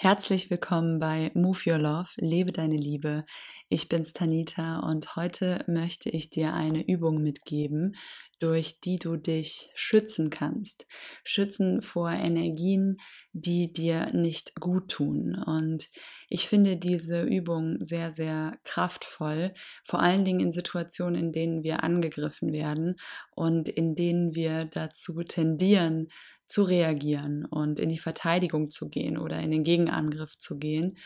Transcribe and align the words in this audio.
Herzlich 0.00 0.48
willkommen 0.48 1.00
bei 1.00 1.32
Move 1.34 1.58
Your 1.66 1.78
Love, 1.78 2.10
lebe 2.18 2.52
deine 2.52 2.76
Liebe. 2.76 3.24
Ich 3.68 3.88
bin's 3.88 4.12
Tanita 4.12 4.78
und 4.78 5.16
heute 5.16 5.64
möchte 5.66 6.08
ich 6.08 6.30
dir 6.30 6.54
eine 6.54 6.86
Übung 6.86 7.20
mitgeben, 7.20 7.96
durch 8.38 8.78
die 8.78 9.00
du 9.00 9.16
dich 9.16 9.72
schützen 9.74 10.30
kannst. 10.30 10.86
Schützen 11.24 11.82
vor 11.82 12.12
Energien, 12.12 12.98
die 13.32 13.72
dir 13.72 14.12
nicht 14.12 14.54
gut 14.60 14.88
tun. 14.88 15.34
Und 15.34 15.88
ich 16.28 16.46
finde 16.46 16.76
diese 16.76 17.22
Übung 17.22 17.78
sehr, 17.80 18.12
sehr 18.12 18.56
kraftvoll, 18.62 19.52
vor 19.84 19.98
allen 19.98 20.24
Dingen 20.24 20.38
in 20.38 20.52
Situationen, 20.52 21.16
in 21.16 21.32
denen 21.32 21.64
wir 21.64 21.82
angegriffen 21.82 22.52
werden 22.52 23.00
und 23.34 23.68
in 23.68 23.96
denen 23.96 24.32
wir 24.32 24.64
dazu 24.66 25.24
tendieren, 25.24 26.06
zu 26.48 26.62
reagieren 26.62 27.44
und 27.44 27.78
in 27.78 27.88
die 27.88 27.98
Verteidigung 27.98 28.70
zu 28.70 28.88
gehen 28.88 29.18
oder 29.18 29.38
in 29.40 29.50
den 29.50 29.64
Gegenangriff 29.64 30.36
zu 30.36 30.58
gehen, 30.58 30.96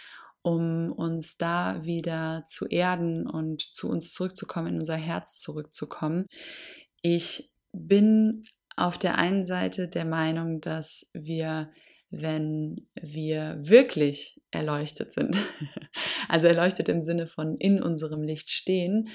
um 0.43 0.93
uns 0.93 1.37
da 1.37 1.85
wieder 1.85 2.45
zu 2.47 2.67
erden 2.67 3.29
und 3.29 3.63
zu 3.63 3.89
uns 3.89 4.13
zurückzukommen, 4.13 4.69
in 4.69 4.79
unser 4.81 4.97
Herz 4.97 5.41
zurückzukommen. 5.41 6.27
Ich 7.03 7.53
bin 7.73 8.45
auf 8.77 8.99
der 8.99 9.19
einen 9.19 9.45
Seite 9.45 9.89
der 9.89 10.05
Meinung, 10.05 10.61
dass 10.61 11.09
wir, 11.13 11.71
wenn 12.11 12.89
wir 13.01 13.57
wirklich 13.61 14.41
erleuchtet 14.51 15.13
sind, 15.13 15.37
also 16.29 16.47
erleuchtet 16.47 16.89
im 16.89 17.01
Sinne 17.01 17.27
von 17.27 17.57
in 17.57 17.83
unserem 17.83 18.23
Licht 18.23 18.51
stehen, 18.51 19.09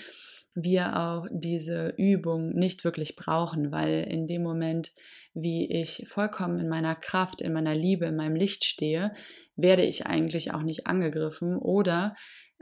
wir 0.59 0.97
auch 0.97 1.27
diese 1.29 1.93
Übung 1.97 2.55
nicht 2.55 2.83
wirklich 2.83 3.15
brauchen, 3.15 3.71
weil 3.71 4.03
in 4.09 4.25
dem 4.25 4.41
Moment, 4.41 4.91
wie 5.35 5.71
ich 5.71 6.05
vollkommen 6.07 6.57
in 6.57 6.67
meiner 6.67 6.95
Kraft, 6.95 7.41
in 7.41 7.53
meiner 7.53 7.75
Liebe, 7.75 8.07
in 8.07 8.15
meinem 8.15 8.35
Licht 8.35 8.65
stehe, 8.65 9.13
werde 9.55 9.83
ich 9.83 10.07
eigentlich 10.07 10.53
auch 10.53 10.63
nicht 10.63 10.87
angegriffen 10.87 11.57
oder 11.57 12.15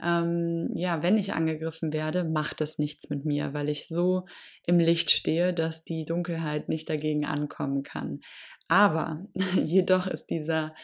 ähm, 0.04 0.72
ja, 0.74 1.04
wenn 1.04 1.18
ich 1.18 1.34
angegriffen 1.34 1.94
werde, 1.94 2.26
macht 2.26 2.60
das 2.60 2.80
nichts 2.80 3.10
mit 3.10 3.24
mir, 3.24 3.54
weil 3.54 3.70
ich 3.70 3.88
so 3.88 4.26
im 4.66 4.78
Licht 4.78 5.10
stehe, 5.10 5.54
dass 5.54 5.86
die 5.86 6.04
Dunkelheit 6.04 6.68
nicht 6.68 6.90
dagegen 6.90 7.26
ankommen 7.26 7.82
kann. 7.82 8.20
Aber 8.68 9.26
jedoch 9.64 10.08
ist 10.08 10.30
dieser 10.30 10.76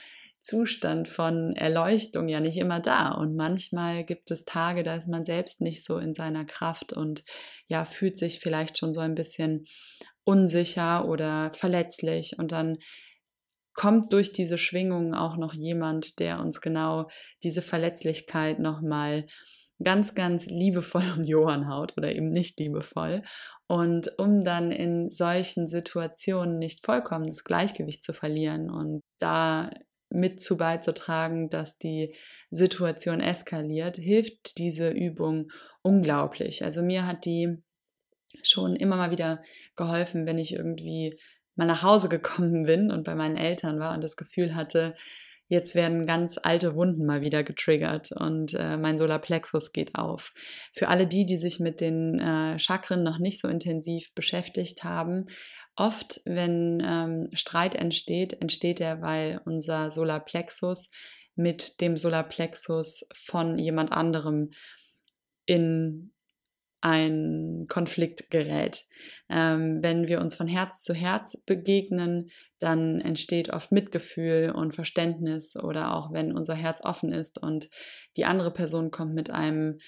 Zustand 0.41 1.07
von 1.07 1.55
Erleuchtung 1.55 2.27
ja 2.27 2.39
nicht 2.39 2.57
immer 2.57 2.79
da. 2.79 3.11
Und 3.11 3.35
manchmal 3.35 4.03
gibt 4.03 4.31
es 4.31 4.45
Tage, 4.45 4.83
da 4.83 4.95
ist 4.95 5.07
man 5.07 5.23
selbst 5.23 5.61
nicht 5.61 5.83
so 5.83 5.97
in 5.97 6.13
seiner 6.13 6.45
Kraft 6.45 6.93
und 6.93 7.23
ja, 7.67 7.85
fühlt 7.85 8.17
sich 8.17 8.39
vielleicht 8.39 8.77
schon 8.77 8.93
so 8.93 8.99
ein 8.99 9.15
bisschen 9.15 9.65
unsicher 10.23 11.07
oder 11.07 11.51
verletzlich. 11.53 12.37
Und 12.37 12.51
dann 12.51 12.77
kommt 13.73 14.13
durch 14.13 14.31
diese 14.31 14.57
Schwingungen 14.57 15.13
auch 15.13 15.37
noch 15.37 15.53
jemand, 15.53 16.19
der 16.19 16.39
uns 16.39 16.59
genau 16.59 17.07
diese 17.43 17.61
Verletzlichkeit 17.61 18.59
nochmal 18.59 19.27
ganz, 19.83 20.15
ganz 20.15 20.45
liebevoll 20.47 21.03
um 21.17 21.23
die 21.23 21.35
Ohren 21.35 21.67
haut 21.69 21.97
oder 21.97 22.13
eben 22.13 22.31
nicht 22.31 22.59
liebevoll. 22.59 23.23
Und 23.67 24.11
um 24.17 24.43
dann 24.43 24.71
in 24.71 25.11
solchen 25.11 25.67
Situationen 25.67 26.59
nicht 26.59 26.85
vollkommen 26.85 27.27
das 27.27 27.43
Gleichgewicht 27.43 28.03
zu 28.03 28.13
verlieren 28.13 28.69
und 28.69 29.01
da 29.19 29.69
mit 30.11 30.41
zu 30.41 30.57
beizutragen, 30.57 31.49
dass 31.49 31.77
die 31.77 32.15
Situation 32.49 33.21
eskaliert, 33.21 33.97
hilft 33.97 34.57
diese 34.57 34.89
Übung 34.89 35.51
unglaublich. 35.81 36.63
Also 36.63 36.81
mir 36.81 37.07
hat 37.07 37.25
die 37.25 37.57
schon 38.43 38.75
immer 38.75 38.97
mal 38.97 39.11
wieder 39.11 39.41
geholfen, 39.75 40.25
wenn 40.25 40.37
ich 40.37 40.53
irgendwie 40.53 41.19
mal 41.55 41.65
nach 41.65 41.83
Hause 41.83 42.09
gekommen 42.09 42.65
bin 42.65 42.91
und 42.91 43.03
bei 43.03 43.15
meinen 43.15 43.37
Eltern 43.37 43.79
war 43.79 43.93
und 43.93 44.03
das 44.03 44.17
Gefühl 44.17 44.55
hatte, 44.55 44.95
jetzt 45.51 45.75
werden 45.75 46.05
ganz 46.05 46.39
alte 46.41 46.75
Wunden 46.75 47.05
mal 47.05 47.19
wieder 47.19 47.43
getriggert 47.43 48.13
und 48.13 48.53
äh, 48.53 48.77
mein 48.77 48.97
Solarplexus 48.97 49.73
geht 49.73 49.95
auf. 49.95 50.31
Für 50.71 50.87
alle 50.87 51.05
die, 51.05 51.25
die 51.25 51.35
sich 51.35 51.59
mit 51.59 51.81
den 51.81 52.19
äh, 52.19 52.57
Chakren 52.57 53.03
noch 53.03 53.19
nicht 53.19 53.41
so 53.41 53.49
intensiv 53.49 54.13
beschäftigt 54.15 54.85
haben, 54.85 55.25
oft, 55.75 56.21
wenn 56.23 56.81
ähm, 56.85 57.27
Streit 57.33 57.75
entsteht, 57.75 58.41
entsteht 58.41 58.79
er, 58.79 59.01
weil 59.01 59.41
unser 59.43 59.91
Solarplexus 59.91 60.89
mit 61.35 61.81
dem 61.81 61.97
Solarplexus 61.97 63.09
von 63.13 63.59
jemand 63.59 63.91
anderem 63.91 64.51
in 65.45 66.13
ein 66.81 67.67
Konflikt 67.69 68.29
gerät. 68.31 68.85
Ähm, 69.29 69.79
wenn 69.81 70.07
wir 70.07 70.19
uns 70.19 70.35
von 70.35 70.47
Herz 70.47 70.83
zu 70.83 70.93
Herz 70.93 71.37
begegnen, 71.37 72.31
dann 72.59 72.99
entsteht 72.99 73.51
oft 73.51 73.71
Mitgefühl 73.71 74.51
und 74.53 74.73
Verständnis 74.75 75.55
oder 75.55 75.95
auch 75.95 76.11
wenn 76.11 76.33
unser 76.35 76.55
Herz 76.55 76.81
offen 76.83 77.11
ist 77.11 77.41
und 77.41 77.69
die 78.17 78.25
andere 78.25 78.51
Person 78.51 78.91
kommt 78.91 79.13
mit 79.13 79.29
einem 79.29 79.79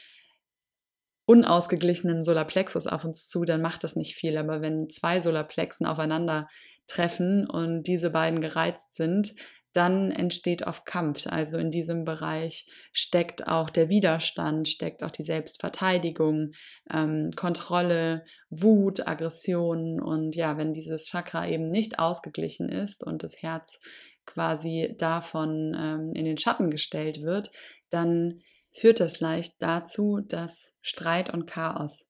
unausgeglichenen 1.26 2.24
Solarplexus 2.24 2.88
auf 2.88 3.06
uns 3.06 3.28
zu, 3.28 3.46
dann 3.46 3.62
macht 3.62 3.84
das 3.84 3.96
nicht 3.96 4.16
viel. 4.16 4.38
Aber 4.38 4.62
wenn 4.62 4.90
zwei 4.90 5.22
Solarplexen 5.22 5.86
aufeinander 5.86 6.48
treffen 6.88 7.50
und 7.50 7.84
diese 7.84 8.10
beiden 8.10 8.42
gereizt 8.42 8.94
sind, 8.96 9.34
dann 9.74 10.12
entsteht 10.12 10.66
oft 10.66 10.86
Kampf. 10.86 11.26
Also 11.28 11.58
in 11.58 11.72
diesem 11.72 12.06
Bereich 12.06 12.68
steckt 12.92 13.48
auch 13.48 13.70
der 13.70 13.90
Widerstand, 13.90 14.70
steckt 14.70 15.04
auch 15.04 15.12
die 15.12 15.24
Selbstverteidigung, 15.24 16.52
ähm, 16.92 17.32
Kontrolle, 17.36 18.24
Wut, 18.50 19.08
Aggression. 19.08 20.00
Und 20.00 20.36
ja, 20.36 20.58
wenn 20.58 20.74
dieses 20.74 21.08
Chakra 21.08 21.48
eben 21.48 21.70
nicht 21.70 22.00
ausgeglichen 22.00 22.70
ist 22.70 23.04
und 23.04 23.24
das 23.24 23.42
Herz 23.42 23.80
quasi 24.26 24.96
davon 24.98 25.76
ähm, 25.78 26.14
in 26.14 26.26
den 26.26 26.38
Schatten 26.38 26.72
gestellt 26.72 27.24
wird, 27.24 27.52
dann 27.90 28.42
führt 28.72 29.00
das 29.00 29.20
leicht 29.20 29.56
dazu, 29.60 30.20
dass 30.20 30.76
Streit 30.82 31.34
und 31.34 31.46
Chaos 31.46 32.08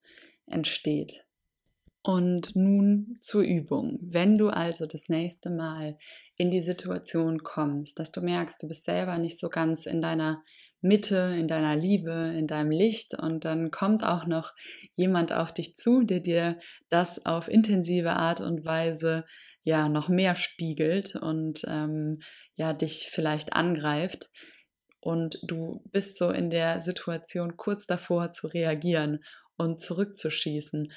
entsteht. 0.48 1.24
Und 2.06 2.54
nun 2.56 3.18
zur 3.22 3.44
Übung. 3.44 3.98
Wenn 4.02 4.38
du 4.38 4.50
also 4.50 4.86
das 4.86 5.08
nächste 5.08 5.50
Mal 5.50 5.98
in 6.38 6.50
die 6.50 6.62
Situation 6.62 7.44
kommst, 7.44 8.00
dass 8.00 8.12
du 8.12 8.22
merkst, 8.22 8.62
du 8.62 8.68
bist 8.68 8.84
selber 8.84 9.18
nicht 9.18 9.40
so 9.40 9.50
ganz 9.50 9.86
in 9.86 10.02
deiner 10.02 10.44
Mitte, 10.82 11.36
in 11.38 11.48
deiner 11.48 11.76
Liebe, 11.76 12.34
in 12.38 12.48
deinem 12.48 12.72
Licht. 12.72 13.14
Und 13.18 13.46
dann 13.46 13.72
kommt 13.72 14.04
auch 14.04 14.26
noch 14.26 14.54
jemand 14.92 15.32
auf 15.32 15.54
dich 15.54 15.76
zu, 15.76 16.02
der 16.02 16.20
dir 16.20 16.60
das 16.90 17.26
auf 17.26 17.48
intensive 17.48 18.12
Art 18.12 18.42
und 18.42 18.66
Weise 18.66 19.26
ja 19.64 19.88
noch 19.88 20.10
mehr 20.10 20.36
spiegelt 20.36 21.16
und 21.16 21.62
ähm, 21.68 22.20
ja 22.56 22.74
dich 22.74 23.08
vielleicht 23.10 23.54
angreift. 23.54 24.30
Und 25.00 25.38
du 25.44 25.82
bist 25.92 26.18
so 26.18 26.30
in 26.30 26.50
der 26.50 26.80
Situation 26.80 27.58
kurz 27.58 27.86
davor 27.86 28.32
zu 28.32 28.48
reagieren 28.48 29.24
und 29.56 29.82
zurückzuschießen 29.82 30.92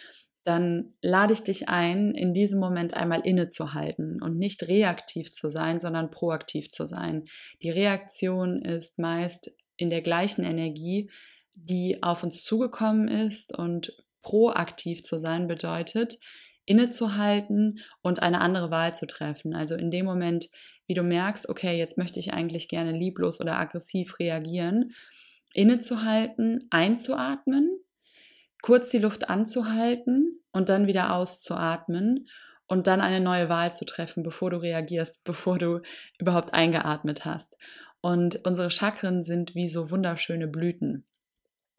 dann 0.46 0.94
lade 1.02 1.32
ich 1.32 1.40
dich 1.40 1.68
ein, 1.68 2.12
in 2.14 2.32
diesem 2.32 2.60
Moment 2.60 2.94
einmal 2.94 3.20
innezuhalten 3.20 4.22
und 4.22 4.38
nicht 4.38 4.68
reaktiv 4.68 5.32
zu 5.32 5.48
sein, 5.48 5.80
sondern 5.80 6.12
proaktiv 6.12 6.70
zu 6.70 6.86
sein. 6.86 7.24
Die 7.62 7.70
Reaktion 7.70 8.62
ist 8.62 9.00
meist 9.00 9.52
in 9.76 9.90
der 9.90 10.02
gleichen 10.02 10.44
Energie, 10.44 11.10
die 11.56 12.00
auf 12.00 12.22
uns 12.22 12.44
zugekommen 12.44 13.08
ist 13.08 13.58
und 13.58 13.92
proaktiv 14.22 15.02
zu 15.02 15.18
sein 15.18 15.48
bedeutet, 15.48 16.20
innezuhalten 16.64 17.80
und 18.02 18.22
eine 18.22 18.40
andere 18.40 18.70
Wahl 18.70 18.94
zu 18.94 19.08
treffen. 19.08 19.52
Also 19.52 19.74
in 19.74 19.90
dem 19.90 20.06
Moment, 20.06 20.48
wie 20.86 20.94
du 20.94 21.02
merkst, 21.02 21.48
okay, 21.48 21.76
jetzt 21.76 21.98
möchte 21.98 22.20
ich 22.20 22.34
eigentlich 22.34 22.68
gerne 22.68 22.92
lieblos 22.92 23.40
oder 23.40 23.58
aggressiv 23.58 24.20
reagieren, 24.20 24.92
innezuhalten, 25.54 26.68
einzuatmen 26.70 27.80
kurz 28.66 28.90
die 28.90 28.98
Luft 28.98 29.30
anzuhalten 29.30 30.42
und 30.50 30.68
dann 30.70 30.88
wieder 30.88 31.14
auszuatmen 31.14 32.26
und 32.66 32.88
dann 32.88 33.00
eine 33.00 33.20
neue 33.20 33.48
Wahl 33.48 33.72
zu 33.72 33.84
treffen, 33.84 34.24
bevor 34.24 34.50
du 34.50 34.56
reagierst, 34.56 35.22
bevor 35.22 35.58
du 35.58 35.82
überhaupt 36.18 36.52
eingeatmet 36.52 37.24
hast. 37.24 37.56
Und 38.00 38.44
unsere 38.44 38.72
Chakren 38.72 39.22
sind 39.22 39.54
wie 39.54 39.68
so 39.68 39.92
wunderschöne 39.92 40.48
Blüten. 40.48 41.06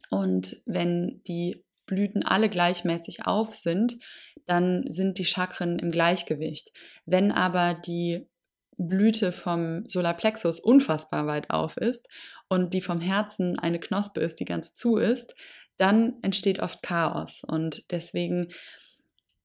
Und 0.10 0.62
wenn 0.66 1.22
die 1.28 1.62
Blüten 1.88 2.25
alle 2.25 2.48
gleichmäßig 2.48 3.25
auf 3.28 3.54
sind, 3.54 3.98
dann 4.45 4.90
sind 4.90 5.18
die 5.18 5.25
Chakren 5.25 5.80
im 5.80 5.92
Gleichgewicht. 5.92 6.72
Wenn 7.06 7.33
aber 7.33 7.74
die 7.74 8.30
Blüte 8.78 9.33
vom 9.33 9.83
Solarplexus 9.90 10.62
unfassbar 10.62 11.28
weit 11.28 11.50
auf 11.50 11.75
ist 11.75 12.07
und 12.48 12.74
die 12.74 12.81
vom 12.81 13.01
Herzen 13.01 13.60
eine 13.60 13.81
Knospe 13.81 14.22
ist, 14.22 14.40
die 14.40 14.45
ganz 14.45 14.74
zu 14.74 14.95
ist, 14.95 15.36
dann 15.78 16.16
entsteht 16.22 16.60
oft 16.60 16.82
Chaos. 16.82 17.44
Und 17.46 17.84
deswegen 17.92 18.50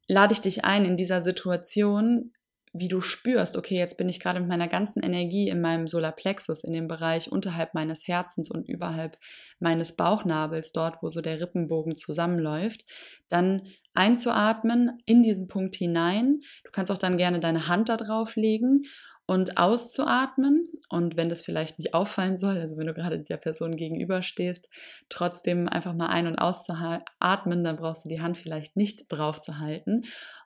lade 0.07 0.33
ich 0.33 0.41
dich 0.41 0.65
ein, 0.65 0.85
in 0.85 0.97
dieser 0.97 1.23
Situation, 1.23 2.33
wie 2.75 2.89
du 2.89 3.03
spürst, 3.03 3.59
okay, 3.59 3.77
jetzt 3.77 3.99
bin 3.99 4.09
ich 4.09 4.19
gerade 4.19 4.41
mit 4.41 4.49
meiner 4.49 4.67
ganzen 4.67 5.03
Energie 5.03 5.49
in 5.49 5.61
meinem 5.61 5.89
Solarplexus, 5.89 6.65
in 6.65 6.73
dem 6.73 6.89
Bereich 6.89 7.31
unterhalb 7.31 7.75
meines 7.75 8.09
Herzens 8.09 8.51
und 8.51 8.67
überhalb 8.67 9.19
meines 9.59 9.95
Bauchnabels, 9.95 10.73
dort, 10.73 11.03
wo 11.03 11.11
so 11.11 11.21
der 11.21 11.39
Rippenbogen 11.39 11.97
zusammenläuft, 11.97 12.87
dann 13.29 13.63
einzuatmen 13.93 14.99
in 15.05 15.23
diesen 15.23 15.49
Punkt 15.49 15.77
hinein. 15.77 16.41
Du 16.65 16.71
kannst 16.71 16.91
auch 16.91 16.97
dann 16.97 17.19
gerne 17.19 17.41
deine 17.41 17.69
Hand 17.69 17.91
da 17.91 17.99
drauf 17.99 18.37
legen 18.37 18.85
und 19.27 19.57
auszuatmen. 19.59 20.69
Und 20.89 21.17
wenn 21.17 21.29
das 21.29 21.43
vielleicht 21.43 21.79
nicht 21.79 21.95
auffallen 21.95 22.37
soll, 22.37 22.59
also 22.59 22.77
wenn 22.77 22.87
du 22.87 22.95
gerade 22.95 23.21
der 23.21 23.37
Person 23.37 23.77
gegenüberstehst, 23.77 24.69
trotzdem 25.09 25.69
einfach 25.69 25.95
mal 25.95 26.09
ein- 26.09 26.27
und 26.27 26.39
auszuatmen, 26.39 27.65
dann 27.65 27.77
brauchst 27.77 28.05
du 28.05 28.09
die 28.09 28.21
Hand 28.21 28.39
vielleicht 28.39 28.77
nicht 28.77 29.07
drauf 29.09 29.41
zu 29.41 29.59
halten. 29.59 30.05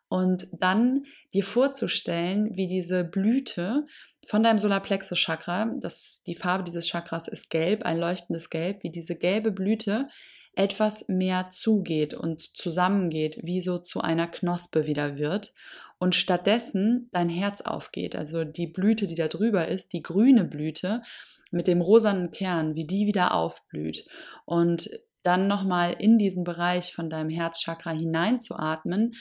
Und 0.08 0.46
dann 0.60 1.04
dir 1.34 1.42
vorzustellen, 1.42 2.56
wie 2.56 2.68
diese 2.68 3.02
Blüte 3.02 3.86
von 4.28 4.42
deinem 4.42 4.58
Solarplexus 4.58 5.18
Chakra, 5.18 5.72
das, 5.80 6.22
die 6.26 6.36
Farbe 6.36 6.64
dieses 6.64 6.86
Chakras 6.86 7.26
ist 7.26 7.50
gelb, 7.50 7.84
ein 7.84 7.98
leuchtendes 7.98 8.50
Gelb, 8.50 8.84
wie 8.84 8.90
diese 8.90 9.16
gelbe 9.16 9.50
Blüte 9.50 10.08
etwas 10.56 11.08
mehr 11.08 11.48
zugeht 11.50 12.14
und 12.14 12.40
zusammengeht, 12.40 13.38
wie 13.42 13.60
so 13.60 13.78
zu 13.78 14.00
einer 14.00 14.26
Knospe 14.26 14.86
wieder 14.86 15.18
wird 15.18 15.52
und 15.98 16.14
stattdessen 16.14 17.08
dein 17.12 17.28
Herz 17.28 17.60
aufgeht. 17.60 18.16
Also 18.16 18.44
die 18.44 18.66
Blüte, 18.66 19.06
die 19.06 19.14
da 19.14 19.28
drüber 19.28 19.68
ist, 19.68 19.92
die 19.92 20.02
grüne 20.02 20.44
Blüte 20.44 21.02
mit 21.50 21.68
dem 21.68 21.80
rosanen 21.80 22.32
Kern, 22.32 22.74
wie 22.74 22.86
die 22.86 23.06
wieder 23.06 23.34
aufblüht 23.34 24.06
und 24.44 24.90
dann 25.26 25.48
nochmal 25.48 25.94
in 25.98 26.18
diesen 26.18 26.44
Bereich 26.44 26.92
von 26.92 27.10
deinem 27.10 27.30
Herzchakra 27.30 27.90
hineinzuatmen 27.90 29.14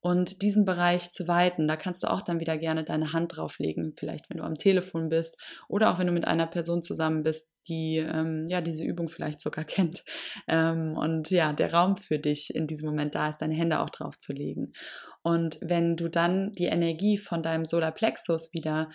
und 0.00 0.40
diesen 0.40 0.64
Bereich 0.64 1.10
zu 1.10 1.28
weiten. 1.28 1.68
Da 1.68 1.76
kannst 1.76 2.02
du 2.02 2.10
auch 2.10 2.22
dann 2.22 2.40
wieder 2.40 2.56
gerne 2.56 2.84
deine 2.84 3.12
Hand 3.12 3.36
drauflegen, 3.36 3.94
vielleicht 3.96 4.30
wenn 4.30 4.38
du 4.38 4.44
am 4.44 4.56
Telefon 4.56 5.10
bist 5.10 5.36
oder 5.68 5.90
auch 5.90 5.98
wenn 5.98 6.06
du 6.06 6.12
mit 6.12 6.26
einer 6.26 6.46
Person 6.46 6.82
zusammen 6.82 7.22
bist, 7.22 7.54
die 7.68 7.98
ähm, 7.98 8.46
ja 8.48 8.60
diese 8.60 8.84
Übung 8.84 9.08
vielleicht 9.08 9.42
sogar 9.42 9.64
kennt. 9.66 10.02
Ähm, 10.48 10.96
und 10.96 11.30
ja, 11.30 11.52
der 11.52 11.72
Raum 11.72 11.96
für 11.96 12.18
dich 12.18 12.54
in 12.54 12.66
diesem 12.66 12.88
Moment 12.88 13.14
da 13.14 13.28
ist, 13.28 13.38
deine 13.38 13.54
Hände 13.54 13.80
auch 13.80 13.90
drauf 13.90 14.18
zu 14.18 14.32
legen. 14.32 14.72
Und 15.22 15.58
wenn 15.60 15.96
du 15.96 16.08
dann 16.08 16.54
die 16.54 16.66
Energie 16.66 17.18
von 17.18 17.42
deinem 17.42 17.66
Solarplexus 17.66 18.54
wieder 18.54 18.88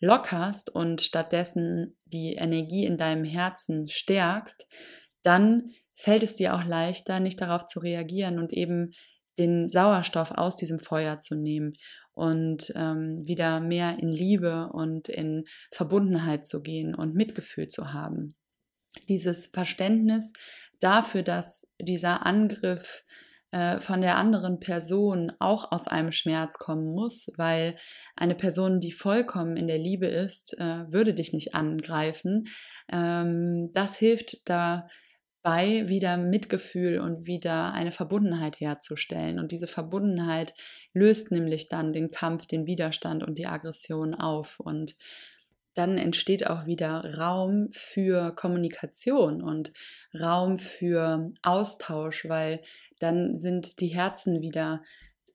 lockerst 0.00 0.74
und 0.74 1.02
stattdessen 1.02 1.96
die 2.06 2.34
Energie 2.34 2.84
in 2.86 2.96
deinem 2.96 3.24
Herzen 3.24 3.88
stärkst, 3.88 4.66
dann 5.22 5.70
fällt 5.96 6.22
es 6.22 6.36
dir 6.36 6.54
auch 6.54 6.64
leichter, 6.64 7.18
nicht 7.18 7.40
darauf 7.40 7.66
zu 7.66 7.80
reagieren 7.80 8.38
und 8.38 8.52
eben 8.52 8.92
den 9.38 9.68
Sauerstoff 9.68 10.30
aus 10.30 10.56
diesem 10.56 10.78
Feuer 10.78 11.18
zu 11.20 11.34
nehmen 11.34 11.72
und 12.12 12.72
ähm, 12.74 13.22
wieder 13.26 13.60
mehr 13.60 13.98
in 13.98 14.08
Liebe 14.08 14.70
und 14.72 15.08
in 15.08 15.44
Verbundenheit 15.70 16.46
zu 16.46 16.62
gehen 16.62 16.94
und 16.94 17.14
Mitgefühl 17.14 17.68
zu 17.68 17.92
haben. 17.92 18.34
Dieses 19.08 19.46
Verständnis 19.46 20.32
dafür, 20.80 21.22
dass 21.22 21.70
dieser 21.78 22.24
Angriff 22.24 23.04
äh, 23.50 23.78
von 23.78 24.00
der 24.00 24.16
anderen 24.16 24.58
Person 24.58 25.32
auch 25.38 25.70
aus 25.70 25.86
einem 25.86 26.12
Schmerz 26.12 26.58
kommen 26.58 26.94
muss, 26.94 27.30
weil 27.36 27.76
eine 28.16 28.34
Person, 28.34 28.80
die 28.80 28.92
vollkommen 28.92 29.56
in 29.56 29.66
der 29.66 29.78
Liebe 29.78 30.06
ist, 30.06 30.58
äh, 30.58 30.90
würde 30.90 31.14
dich 31.14 31.32
nicht 31.34 31.54
angreifen. 31.54 32.48
Ähm, 32.90 33.70
das 33.74 33.96
hilft 33.96 34.48
da 34.48 34.88
bei, 35.46 35.86
wieder 35.86 36.16
Mitgefühl 36.16 36.98
und 36.98 37.26
wieder 37.26 37.72
eine 37.72 37.92
Verbundenheit 37.92 38.58
herzustellen. 38.58 39.38
Und 39.38 39.52
diese 39.52 39.68
Verbundenheit 39.68 40.54
löst 40.92 41.30
nämlich 41.30 41.68
dann 41.68 41.92
den 41.92 42.10
Kampf, 42.10 42.46
den 42.46 42.66
Widerstand 42.66 43.22
und 43.22 43.38
die 43.38 43.46
Aggression 43.46 44.16
auf. 44.16 44.58
Und 44.58 44.96
dann 45.74 45.98
entsteht 45.98 46.48
auch 46.48 46.66
wieder 46.66 47.16
Raum 47.16 47.68
für 47.70 48.34
Kommunikation 48.34 49.40
und 49.40 49.72
Raum 50.20 50.58
für 50.58 51.32
Austausch, 51.42 52.28
weil 52.28 52.60
dann 52.98 53.36
sind 53.36 53.78
die 53.78 53.94
Herzen 53.94 54.40
wieder 54.40 54.82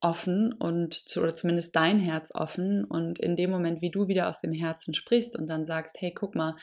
offen 0.02 0.52
und 0.54 1.04
oder 1.16 1.34
zumindest 1.34 1.76
dein 1.76 2.00
Herz 2.00 2.32
offen. 2.34 2.84
Und 2.84 3.20
in 3.20 3.36
dem 3.36 3.52
Moment, 3.52 3.82
wie 3.82 3.92
du 3.92 4.08
wieder 4.08 4.28
aus 4.28 4.42
dem 4.42 4.52
Herzen 4.52 4.94
sprichst 4.94 5.38
und 5.38 5.50
dann 5.50 5.64
sagst, 5.64 5.98
hey, 6.00 6.12
guck 6.14 6.36
mal, 6.36 6.56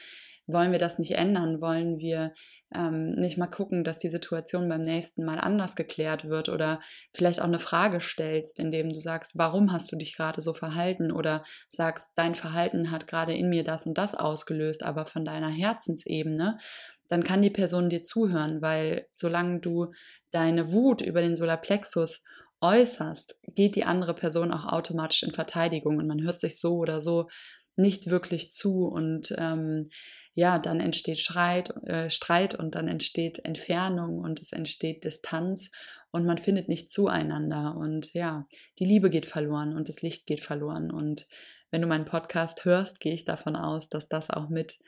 wollen 0.48 0.72
wir 0.72 0.78
das 0.78 0.98
nicht 0.98 1.12
ändern? 1.12 1.60
Wollen 1.60 1.98
wir 1.98 2.32
ähm, 2.74 3.12
nicht 3.12 3.36
mal 3.36 3.46
gucken, 3.46 3.84
dass 3.84 3.98
die 3.98 4.08
Situation 4.08 4.68
beim 4.68 4.82
nächsten 4.82 5.24
Mal 5.24 5.38
anders 5.38 5.76
geklärt 5.76 6.28
wird? 6.28 6.48
Oder 6.48 6.80
vielleicht 7.14 7.40
auch 7.40 7.46
eine 7.46 7.58
Frage 7.58 8.00
stellst, 8.00 8.58
indem 8.58 8.88
du 8.92 8.98
sagst, 8.98 9.32
warum 9.34 9.72
hast 9.72 9.92
du 9.92 9.96
dich 9.96 10.16
gerade 10.16 10.40
so 10.40 10.54
verhalten? 10.54 11.12
Oder 11.12 11.44
sagst, 11.68 12.08
dein 12.16 12.34
Verhalten 12.34 12.90
hat 12.90 13.06
gerade 13.06 13.34
in 13.34 13.50
mir 13.50 13.62
das 13.62 13.86
und 13.86 13.98
das 13.98 14.14
ausgelöst, 14.14 14.82
aber 14.82 15.04
von 15.04 15.24
deiner 15.24 15.50
Herzensebene, 15.50 16.58
dann 17.08 17.24
kann 17.24 17.42
die 17.42 17.50
Person 17.50 17.90
dir 17.90 18.02
zuhören, 18.02 18.60
weil 18.62 19.06
solange 19.12 19.60
du 19.60 19.92
deine 20.30 20.72
Wut 20.72 21.02
über 21.02 21.20
den 21.20 21.36
Solarplexus 21.36 22.24
äußerst, 22.60 23.38
geht 23.54 23.76
die 23.76 23.84
andere 23.84 24.14
Person 24.14 24.52
auch 24.52 24.66
automatisch 24.66 25.22
in 25.22 25.32
Verteidigung 25.32 25.98
und 25.98 26.06
man 26.06 26.22
hört 26.22 26.40
sich 26.40 26.58
so 26.60 26.76
oder 26.76 27.00
so 27.00 27.28
nicht 27.76 28.10
wirklich 28.10 28.50
zu 28.50 28.86
und 28.86 29.34
ähm, 29.38 29.90
ja, 30.34 30.58
dann 30.58 30.78
entsteht 30.78 31.18
Streit, 31.18 31.70
äh, 31.84 32.10
Streit 32.10 32.54
und 32.54 32.74
dann 32.74 32.86
entsteht 32.86 33.44
Entfernung 33.44 34.18
und 34.18 34.40
es 34.40 34.52
entsteht 34.52 35.04
Distanz 35.04 35.70
und 36.10 36.26
man 36.26 36.38
findet 36.38 36.68
nicht 36.68 36.90
zueinander 36.90 37.76
und 37.76 38.12
ja, 38.14 38.46
die 38.78 38.84
Liebe 38.84 39.10
geht 39.10 39.26
verloren 39.26 39.74
und 39.74 39.88
das 39.88 40.02
Licht 40.02 40.26
geht 40.26 40.40
verloren 40.40 40.90
und 40.90 41.26
wenn 41.70 41.82
du 41.82 41.88
meinen 41.88 42.06
Podcast 42.06 42.64
hörst, 42.64 42.98
gehe 43.00 43.12
ich 43.12 43.24
davon 43.24 43.54
aus, 43.54 43.88
dass 43.88 44.08
das 44.08 44.30
auch 44.30 44.48
mit 44.48 44.78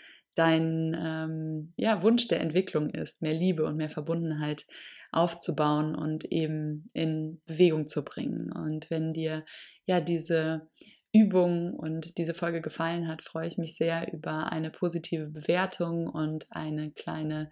dein 0.40 0.96
ähm, 0.98 1.74
ja, 1.76 2.02
Wunsch 2.02 2.26
der 2.26 2.40
Entwicklung 2.40 2.88
ist, 2.88 3.20
mehr 3.20 3.34
Liebe 3.34 3.66
und 3.66 3.76
mehr 3.76 3.90
Verbundenheit 3.90 4.64
aufzubauen 5.12 5.94
und 5.94 6.24
eben 6.24 6.88
in 6.94 7.42
Bewegung 7.44 7.86
zu 7.86 8.02
bringen. 8.02 8.50
Und 8.50 8.90
wenn 8.90 9.12
dir 9.12 9.44
ja 9.84 10.00
diese 10.00 10.66
Übung 11.12 11.74
und 11.74 12.16
diese 12.16 12.32
Folge 12.32 12.62
gefallen 12.62 13.06
hat, 13.06 13.20
freue 13.20 13.48
ich 13.48 13.58
mich 13.58 13.76
sehr 13.76 14.10
über 14.14 14.50
eine 14.50 14.70
positive 14.70 15.26
Bewertung 15.26 16.06
und 16.06 16.46
eine 16.52 16.90
kleine, 16.92 17.50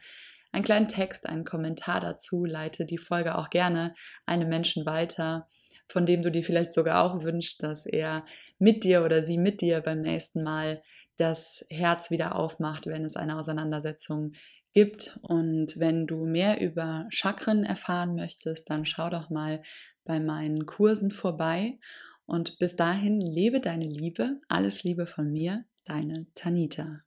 einen 0.51 0.65
kleinen 0.65 0.89
Text, 0.89 1.29
einen 1.29 1.45
Kommentar 1.45 2.01
dazu. 2.01 2.47
Leite 2.47 2.87
die 2.87 2.97
Folge 2.97 3.37
auch 3.37 3.51
gerne 3.51 3.95
einem 4.25 4.49
Menschen 4.49 4.87
weiter, 4.87 5.47
von 5.87 6.07
dem 6.07 6.23
du 6.23 6.31
dir 6.31 6.43
vielleicht 6.43 6.73
sogar 6.73 7.05
auch 7.05 7.23
wünschst, 7.23 7.63
dass 7.63 7.85
er 7.85 8.25
mit 8.59 8.83
dir 8.83 9.05
oder 9.05 9.23
sie 9.23 9.37
mit 9.37 9.61
dir 9.61 9.83
beim 9.83 10.01
nächsten 10.01 10.43
Mal 10.43 10.81
das 11.19 11.65
Herz 11.69 12.11
wieder 12.11 12.37
aufmacht, 12.37 12.87
wenn 12.87 13.05
es 13.05 13.17
eine 13.17 13.39
Auseinandersetzung 13.39 14.33
gibt. 14.73 15.19
Und 15.23 15.79
wenn 15.79 16.07
du 16.07 16.25
mehr 16.25 16.61
über 16.61 17.07
Chakren 17.11 17.65
erfahren 17.65 18.15
möchtest, 18.15 18.71
dann 18.71 18.87
schau 18.87 19.11
doch 19.11 19.29
mal 19.29 19.63
bei 20.05 20.21
meinen 20.21 20.67
Kursen 20.67 21.11
vorbei. 21.11 21.79
Und 22.25 22.59
bis 22.59 22.77
dahin 22.77 23.21
lebe 23.21 23.61
deine 23.61 23.87
Liebe. 23.87 24.41
Alles 24.49 24.85
Liebe 24.85 25.07
von 25.07 25.31
mir, 25.33 25.65
deine 25.85 26.27
Tanita. 26.35 27.03